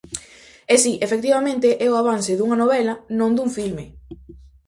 E 0.73 0.75
si, 0.83 0.93
efectivamente, 1.05 1.67
é 1.85 1.87
o 1.89 1.99
avance 2.01 2.31
dunha 2.37 2.59
novela, 2.63 2.93
non 3.19 3.31
dun 3.37 3.49
filme. 3.57 3.85